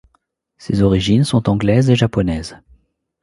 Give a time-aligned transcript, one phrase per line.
[0.57, 2.57] Ses origines sont anglaise et japonaise.